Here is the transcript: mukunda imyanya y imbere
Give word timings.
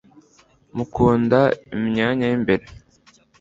mukunda 0.75 1.39
imyanya 1.75 2.25
y 2.31 2.33
imbere 2.37 2.65